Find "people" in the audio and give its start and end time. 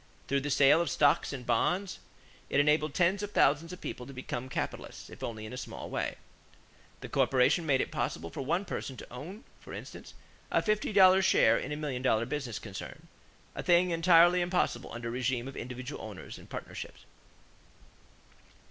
3.81-4.07